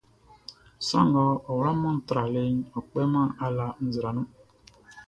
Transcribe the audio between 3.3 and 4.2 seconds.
ala nzra